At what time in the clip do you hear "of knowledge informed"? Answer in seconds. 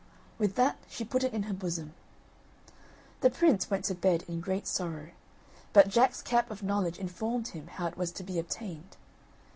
6.49-7.49